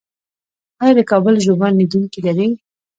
آیا 0.81 0.93
د 0.97 1.01
کابل 1.11 1.35
ژوبڼ 1.45 1.71
لیدونکي 1.79 2.19
لري؟ 2.27 2.47